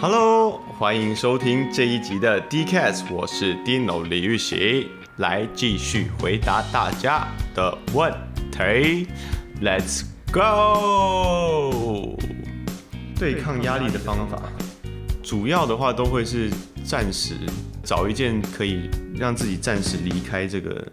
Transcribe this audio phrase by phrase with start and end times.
[0.00, 4.86] Hello，欢迎收听这一集的 D-Cast，我是 Dino 李玉玺，
[5.16, 8.12] 来继续回答大家的问
[8.52, 9.08] 题。
[9.60, 12.16] Let's go！
[13.18, 14.40] 对抗压力的方法，
[15.20, 16.48] 主要的话都会是
[16.84, 17.34] 暂时
[17.82, 20.86] 找一件可以让自己暂时离开这个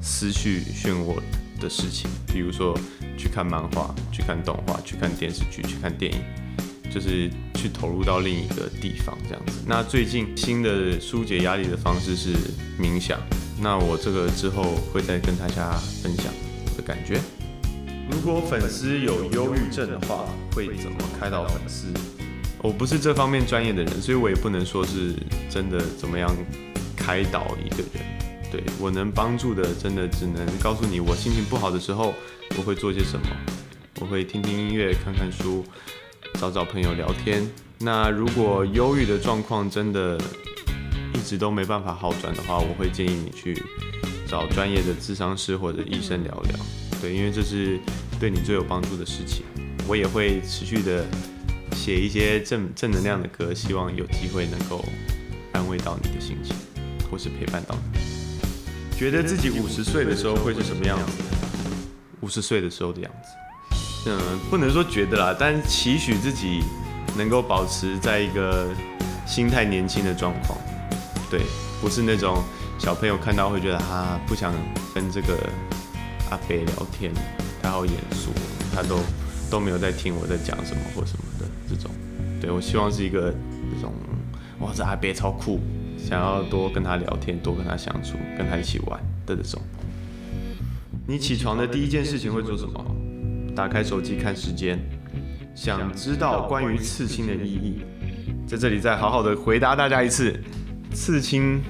[0.00, 1.16] 思绪漩涡
[1.60, 2.78] 的事情，比如说
[3.18, 6.20] 去看漫画、去看动画、去看电视剧、去看电影。
[6.94, 9.64] 就是去投入到另一个地方这样子。
[9.66, 12.28] 那最近新的疏解压力的方式是
[12.80, 13.18] 冥想。
[13.60, 16.26] 那我这个之后会再跟大家分享
[16.66, 17.20] 我的感觉。
[18.10, 21.86] 如果粉丝有忧郁症的话，会怎么开导粉丝？
[22.62, 25.14] 我不是这方面专业的人，所以我也不能说是
[25.50, 26.30] 真的怎么样
[26.96, 28.04] 开导一个人。
[28.52, 32.14] 对，我能帮助的，真的只能告诉你，我心情不好的时候
[32.56, 33.26] 我会做些什么。
[34.00, 35.64] 我会听听音乐，看看书。
[36.40, 37.48] 找找朋友聊天。
[37.78, 40.18] 那如果忧郁的状况真的
[41.14, 43.60] 一直都没办法好转的话，我会建议你去
[44.28, 46.58] 找专业的咨商师或者医生聊聊。
[47.00, 47.78] 对，因为这是
[48.18, 49.44] 对你最有帮助的事情。
[49.86, 51.04] 我也会持续的
[51.72, 54.84] 写一些正正能量的歌，希望有机会能够
[55.52, 56.56] 安慰到你的心情，
[57.10, 58.00] 或是陪伴到你。
[58.96, 61.22] 觉得自己五十岁的时候会是什么样子？
[62.20, 63.43] 五十岁的时候的样子。
[64.06, 64.18] 嗯，
[64.50, 66.62] 不能说觉得啦，但期许自己
[67.16, 68.68] 能够保持在一个
[69.26, 70.58] 心态年轻的状况。
[71.30, 71.40] 对，
[71.80, 72.42] 不是那种
[72.78, 74.52] 小朋友看到会觉得他，不想
[74.94, 75.34] 跟这个
[76.30, 77.10] 阿北聊天，
[77.62, 78.30] 他好严肃，
[78.74, 78.98] 他都
[79.50, 81.90] 都没有在听我在讲什么或什么的这种。
[82.40, 83.92] 对，我希望是一个这种，
[84.60, 85.60] 哇，这阿北超酷，
[85.96, 89.60] 想要多跟他聊天，多跟他相处，跟他一起玩的这种。
[91.06, 92.93] 你起床的第一件事情会做什么？
[93.54, 94.78] 打开手机看时间，
[95.54, 97.82] 想知道关于刺青的意义，
[98.46, 100.34] 在这里再好好的回答大家一次。
[100.92, 101.60] 刺青，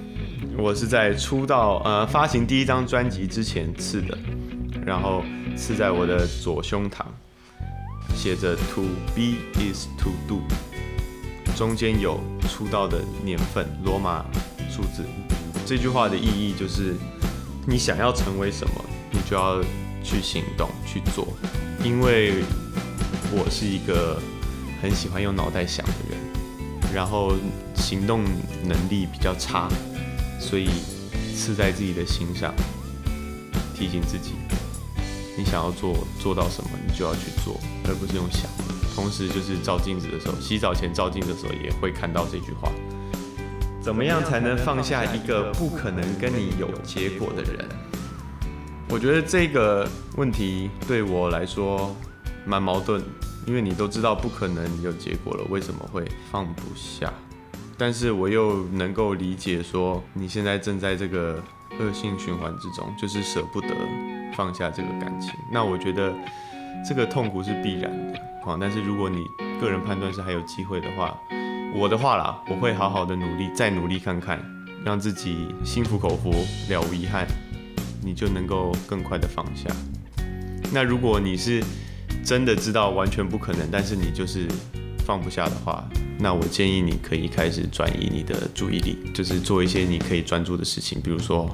[0.59, 4.19] 我是在出道呃发行第一张专辑之前刺的，
[4.85, 5.23] 然后
[5.57, 7.05] 刺在我的左胸膛，
[8.15, 8.83] 写着 To
[9.15, 10.43] be is to do，
[11.57, 14.25] 中间有出道的年份罗马
[14.69, 15.05] 数字。
[15.65, 16.95] 这句话的意义就是，
[17.67, 19.63] 你想要成为什么，你就要
[20.03, 21.27] 去行动去做。
[21.85, 22.43] 因为
[23.31, 24.19] 我是一个
[24.81, 26.19] 很喜欢用脑袋想的人，
[26.95, 27.35] 然后
[27.75, 28.25] 行动
[28.65, 29.69] 能力比较差，
[30.41, 30.71] 所以
[31.37, 32.55] 刺在自己的心上，
[33.77, 34.33] 提醒自己，
[35.37, 38.51] 你想要做做到什么，你就要去做，而不是用想。
[38.95, 42.73] 同时，就是照镜子的时候，洗澡前照镜子的时候也会看到这句话：
[43.83, 47.69] 怎么样才能放下一个不可能跟你有结果的人？
[48.95, 51.93] 我觉得这个问题对我来说
[52.47, 53.03] 蛮矛盾，
[53.45, 57.13] 因为你都知道不可能有结果了，为什么会放不下？
[57.77, 61.43] 但是我又能够理解说你现在正在这个
[61.81, 63.75] 恶性循环之中，就是舍不得
[64.37, 65.33] 放下这个感情。
[65.51, 66.15] 那我觉得
[66.89, 68.21] 这个痛苦是必然的。
[68.61, 69.27] 但是如果你
[69.61, 71.19] 个人判断是还有机会的话，
[71.75, 74.41] 我的话啦，我会好好的努力，再努力看看，
[74.85, 76.31] 让自己心服口服，
[76.69, 77.27] 了无遗憾。
[78.05, 79.69] 你就能够更快的放下。
[80.73, 81.63] 那如果你是
[82.25, 84.47] 真的知道完全不可能，但是你就是
[85.07, 85.89] 放不下的话，
[86.19, 91.49] 那我建议你可以开始转移你的注意力，就是做一些你可以专注的事情，比如说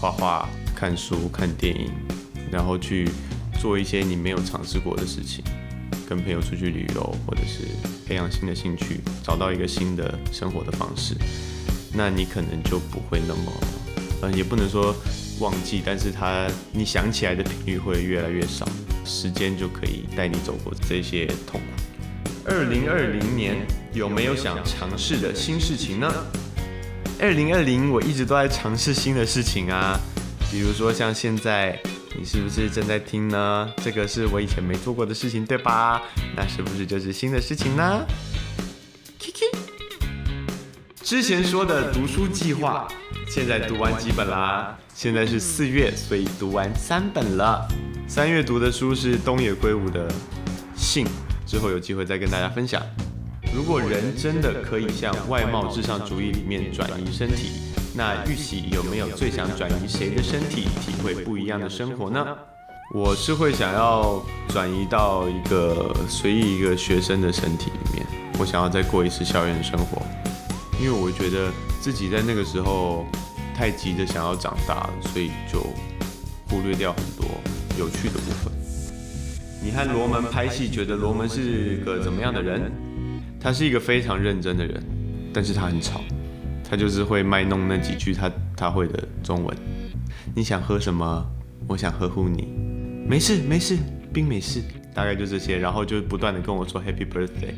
[0.00, 1.90] 画画、看书、看电影，
[2.50, 3.08] 然后去
[3.60, 5.44] 做一些你没有尝试过的事情，
[6.08, 7.64] 跟朋友出去旅游，或者是
[8.06, 11.14] 培养新的兴趣，找到一个新的生活的方式，
[11.92, 13.52] 那你可能就不会那么，
[14.22, 14.94] 呃，也不能说。
[15.44, 18.66] 忘记，但是他你想起来的频率会越来越少，
[19.04, 21.66] 时间就可以带你走过这些痛苦。
[22.46, 23.54] 二零二零年
[23.92, 26.10] 有没有想尝试的新事情呢？
[27.20, 30.00] 二零二零我一直都在尝试新的事情啊，
[30.50, 31.78] 比如说像现在，
[32.18, 33.70] 你是不是正在听呢？
[33.84, 36.00] 这个是我以前没做过的事情，对吧？
[36.34, 38.06] 那是不是就是新的事情呢
[39.20, 39.54] ？Kiki，
[41.02, 42.88] 之前说的读书计划，
[43.34, 44.78] 现在读完几本啦？
[44.94, 47.66] 现在是四月，所以读完三本了。
[48.06, 50.08] 三月读的书是东野圭吾的
[50.76, 51.04] 《信》，
[51.44, 52.80] 之后有机会再跟大家分享。
[53.52, 57.50] 如果人真的可以像外貌至上主义里面转移身体，
[57.96, 62.24] 那玉玺有没有最想转移谁的身体，体会不一样的生活呢？
[62.94, 68.06] 我是会想要转移到一个随意一个学生的身体里面，
[68.38, 70.00] 我想要再过一次校园生活，
[70.78, 71.50] 因为我觉得
[71.80, 73.04] 自己在那个时候。
[73.54, 75.60] 太急着想要长大，所以就
[76.48, 77.24] 忽略掉很多
[77.78, 78.52] 有趣的部分。
[79.62, 82.70] 你和罗门拍戏，觉得罗门是个怎么样的人？
[83.40, 84.82] 他是一个非常认真的人，
[85.32, 86.00] 但是他很吵，
[86.68, 89.56] 他就是会卖弄那几句他他会的中文。
[90.34, 91.26] 你想喝什么？
[91.66, 92.48] 我想呵护你。
[93.08, 93.78] 没事没事，
[94.12, 94.62] 冰美式，
[94.94, 97.54] 大概就这些，然后就不断的跟我说 Happy Birthday。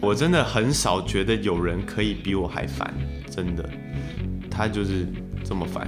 [0.00, 2.92] 我真的很少觉得有人可以比我还烦，
[3.30, 3.68] 真的，
[4.56, 5.06] 他就是
[5.44, 5.86] 这么烦，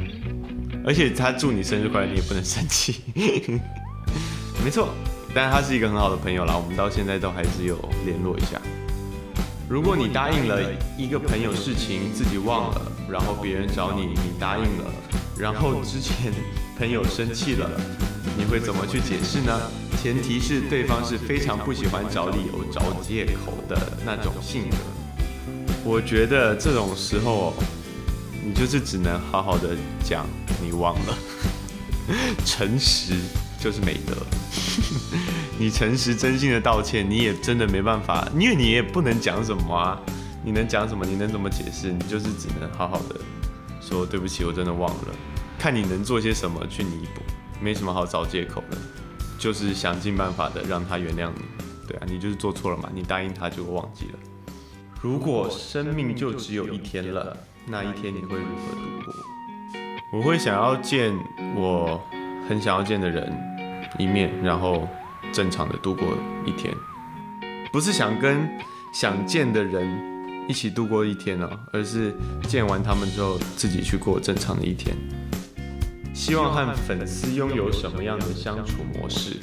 [0.84, 3.00] 而且他祝你生日快乐，你也不能生气。
[4.62, 4.90] 没错。
[5.34, 8.60] 但他是一个很好的朋友啦，我们到现在都还是有联络一下。
[9.68, 10.60] 如果你答应了
[10.96, 14.90] 一个朋友事情，自己忘了，然后别人找你，你答应了，
[15.38, 16.32] 然后之前
[16.78, 17.70] 朋友生气了，
[18.38, 19.60] 你会怎么去解释呢？
[20.02, 24.76] 前提是对方是非常不喜欢找理由、找借口的那种性格。
[25.84, 27.52] 我觉得这种时候，
[28.48, 30.26] 你就是只能好好的讲
[30.62, 31.18] 你忘了，
[32.46, 33.14] 诚实。
[33.60, 34.14] 就是美德，
[35.58, 40.00] 你诚实真心的道歉，你也真的没办法，因为你也不能讲什么啊，
[40.44, 41.04] 你能讲什么？
[41.04, 41.90] 你能怎么解释？
[41.90, 43.16] 你就是只能好好的
[43.80, 45.08] 说对不起，我真的忘了，
[45.58, 47.20] 看你能做些什么去弥补，
[47.60, 48.78] 没什么好找借口的，
[49.40, 51.42] 就是想尽办法的让他原谅你，
[51.88, 54.18] 对啊，你就是做错了嘛，你答应他就忘记了。
[55.02, 57.36] 如果生命就只有一天了，
[57.70, 59.14] 那一天你会如何度过？
[60.10, 61.14] 我会想要见
[61.54, 62.00] 我
[62.48, 63.30] 很想要见的人
[63.98, 64.88] 一面，然后
[65.32, 66.16] 正常的度过
[66.46, 66.74] 一天，
[67.70, 68.48] 不是想跟
[68.92, 69.86] 想见的人
[70.48, 74.96] 一起度过一天哦，而是见完他们之后自己去过正常的一天。
[76.14, 79.36] 希望和粉丝拥有什么样的相处模式？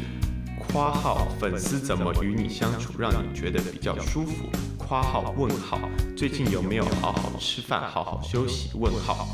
[0.57, 4.49] 括号粉丝怎么与你相处，让你觉得比较舒服？
[4.87, 5.79] 括号问号
[6.15, 8.69] 最近有没有好好吃饭、好好休息？
[8.75, 9.27] 问号。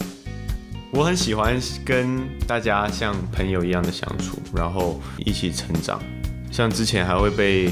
[0.94, 6.02] 我很喜欢跟大家像朋友一样的相处，然后一起成长。
[6.50, 7.70] 像之前还会被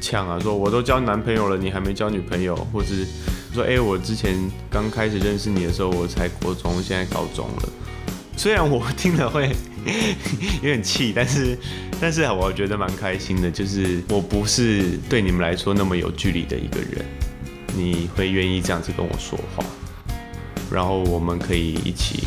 [0.00, 3.06] 呛啊，说我都交男朋友了，你还没交女朋友，或是
[3.52, 4.34] 说哎，我之前
[4.70, 7.68] 刚开始认识你的时候，我才国中，现在高中了。
[8.38, 9.50] 虽然我听了会
[10.62, 11.58] 有点气，但是
[12.00, 17.04] 但是我觉得蛮开心的，就是我不是对你们来说那么有距离的一个人，
[17.76, 19.64] 你会愿意这样子跟我说话，
[20.70, 22.22] 然后我们可以一起。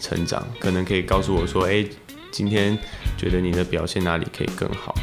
[0.00, 1.84] 成长可能可以告诉我说，哎，
[2.30, 2.78] 今天
[3.18, 4.94] 觉得你的表现哪里可以更好，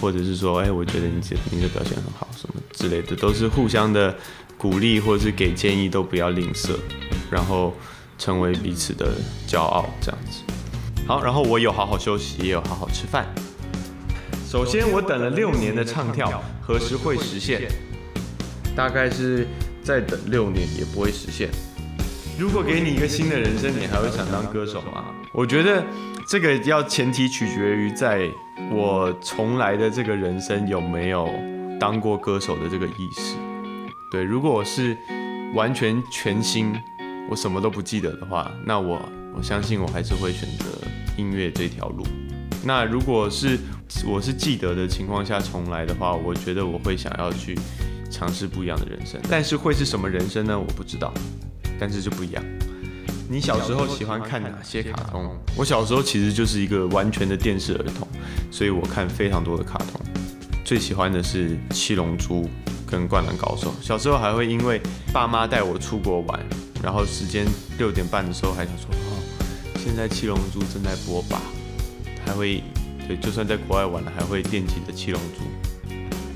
[0.00, 1.20] 或者是说，哎，我觉得你
[1.50, 4.16] 你的表现很好，什么之类的，都是互相的
[4.56, 6.70] 鼓励，或者是给建议，都不要吝啬，
[7.28, 7.74] 然后
[8.18, 9.14] 成为彼此的
[9.46, 10.42] 骄傲，这样子。
[11.06, 13.26] 好，然后我有好好休息，也有好好吃饭。
[14.48, 17.62] 首先，我等了六年的唱跳，何时会实现？
[18.74, 19.46] 大概是
[19.82, 21.48] 再等六年也不会实现。
[22.38, 25.06] 如果给你一个新的人生，你还会想当歌手吗？
[25.32, 25.84] 我觉得
[26.28, 28.28] 这个要前提取决于在
[28.70, 31.28] 我重来的这个人生有没有
[31.78, 33.36] 当过歌手的这个意识。
[34.10, 34.96] 对，如果我是
[35.54, 36.74] 完全全新，
[37.28, 39.00] 我什么都不记得的话，那我
[39.36, 40.64] 我相信我还是会选择
[41.16, 42.04] 音乐这条路。
[42.64, 43.58] 那如果是
[44.06, 47.58] 我是记得的情况下重来的话，我觉得我会想要去
[48.10, 50.58] 尝试不一样的人生，但是会是什么人生呢？
[50.58, 51.12] 我不知道。
[51.78, 52.42] 但是就不一样。
[53.28, 55.36] 你小时候喜欢看哪些卡通？
[55.54, 58.08] 我小时候其实就是一个完全的电视儿童，
[58.50, 60.00] 所以我看非常多的卡通。
[60.64, 62.44] 最喜欢的是《七龙珠》
[62.86, 63.74] 跟《灌篮高手》。
[63.86, 64.80] 小时候还会因为
[65.12, 66.40] 爸妈带我出国玩，
[66.82, 67.46] 然后时间
[67.78, 69.22] 六点半的时候还想说：“哦，
[69.82, 71.40] 现在《七龙珠》正在播吧？”
[72.24, 72.62] 还会
[73.06, 75.44] 对，就算在国外玩了，还会惦记着《七龙珠》。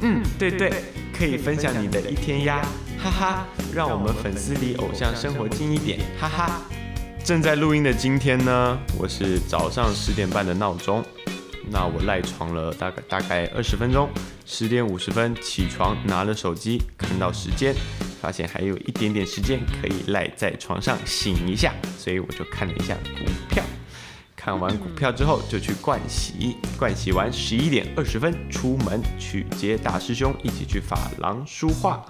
[0.02, 0.73] 嗯，对对，
[1.12, 2.66] 可以分享你的一天呀。
[3.02, 6.61] 哈哈，让我们粉丝离偶像生活近一点， 哈哈。
[7.25, 11.04] 正在录音的今天呢，我是早上十点半的闹钟，
[11.70, 14.09] 那我赖床了大概大概二十分钟，
[14.47, 17.75] 十点五十分起床，拿了手机看到时间，
[18.21, 23.62] 发现还有一点点时间可以赖在床上醒一下，所以我就看了一下股票。
[24.37, 32.03] 看完股票之后，就去盥洗，盥洗完十一点二十分出门去接大师兄，一起去发廊书画。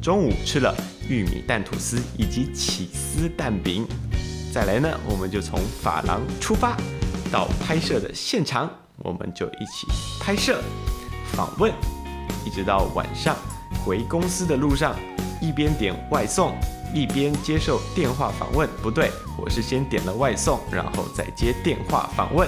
[0.00, 0.72] 中午吃了
[1.08, 3.84] 玉米蛋吐司以及起司蛋饼。
[4.52, 6.76] 再来呢，我们就从发廊出发，
[7.32, 9.88] 到拍摄的现场，我们就一起
[10.20, 10.62] 拍摄、
[11.32, 11.72] 访问，
[12.46, 13.36] 一直到晚上
[13.84, 14.94] 回公司的路上，
[15.42, 16.54] 一边点外送。
[16.94, 22.46] 一边接受电话访问，不对，我是先点了外送，然后再接电话访问，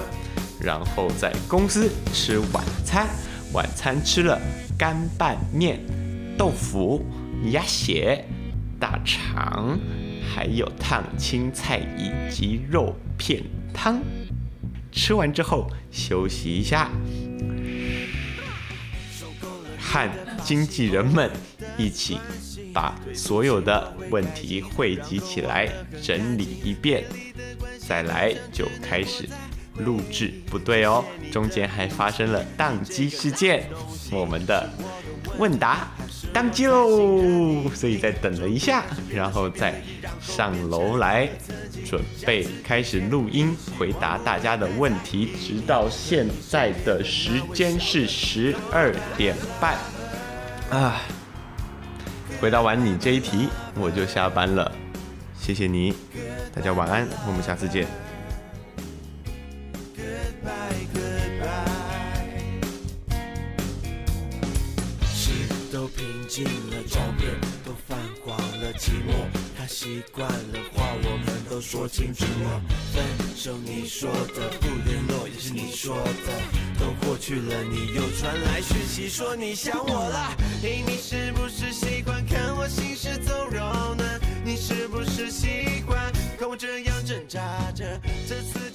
[0.60, 3.06] 然后在公司吃晚餐。
[3.54, 4.38] 晚餐吃了
[4.76, 5.80] 干拌面、
[6.36, 7.02] 豆腐、
[7.52, 8.22] 鸭血、
[8.78, 9.78] 大肠，
[10.34, 14.02] 还有烫青菜以及肉片汤。
[14.92, 16.90] 吃完之后休息一下。
[19.78, 20.10] 和
[20.42, 21.30] 经纪人们
[21.78, 22.18] 一起
[22.75, 25.69] 把所有的问题汇集起来，
[26.02, 27.04] 整理一遍，
[27.78, 29.28] 再来就开始
[29.78, 30.35] 录制。
[30.50, 33.71] 不对哦，中间还发生了宕机事件，
[34.11, 34.69] 我们的
[35.38, 35.88] 问答
[36.35, 39.81] 宕机喽，所以再等了一下，然后再
[40.21, 41.28] 上楼来
[41.87, 49.78] 准备开始录音，回答大家的问题，直到现在的时间是十二点半
[50.71, 51.00] 啊。
[52.44, 54.70] 回答完你这一题，我就下班了。
[55.40, 55.94] 谢谢你，
[56.54, 58.03] 大家晚安，我们下次见。
[69.75, 72.62] 习惯了，话我们都说清楚了。
[72.93, 73.02] 分
[73.35, 76.31] 手你说的，不联络也是你说的，
[76.78, 80.37] 都过去了，你又传来讯息说你想我了。
[80.62, 82.69] 嘿，你是不是习惯看我？
[82.69, 84.04] 行尸走肉呢？
[84.45, 87.40] 你是不是习惯看我这样挣扎
[87.73, 88.00] 着？
[88.28, 88.74] 这次。